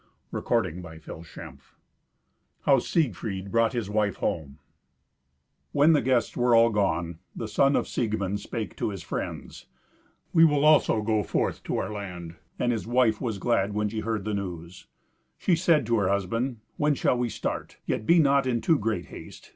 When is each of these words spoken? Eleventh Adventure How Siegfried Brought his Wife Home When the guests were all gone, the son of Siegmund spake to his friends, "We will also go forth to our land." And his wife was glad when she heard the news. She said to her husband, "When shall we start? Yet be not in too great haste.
Eleventh 0.33 0.77
Adventure 0.83 1.59
How 2.61 2.79
Siegfried 2.79 3.51
Brought 3.51 3.73
his 3.73 3.87
Wife 3.87 4.15
Home 4.15 4.57
When 5.73 5.93
the 5.93 6.01
guests 6.01 6.35
were 6.35 6.55
all 6.55 6.71
gone, 6.71 7.19
the 7.35 7.47
son 7.47 7.75
of 7.75 7.87
Siegmund 7.87 8.39
spake 8.39 8.75
to 8.77 8.89
his 8.89 9.03
friends, 9.03 9.67
"We 10.33 10.43
will 10.43 10.65
also 10.65 11.03
go 11.03 11.21
forth 11.21 11.61
to 11.65 11.77
our 11.77 11.93
land." 11.93 12.35
And 12.57 12.71
his 12.71 12.87
wife 12.87 13.21
was 13.21 13.37
glad 13.37 13.73
when 13.75 13.89
she 13.89 13.99
heard 13.99 14.25
the 14.25 14.33
news. 14.33 14.87
She 15.37 15.55
said 15.55 15.85
to 15.85 15.97
her 15.99 16.09
husband, 16.09 16.61
"When 16.77 16.95
shall 16.95 17.15
we 17.19 17.29
start? 17.29 17.77
Yet 17.85 18.07
be 18.07 18.17
not 18.17 18.47
in 18.47 18.59
too 18.61 18.79
great 18.79 19.05
haste. 19.09 19.49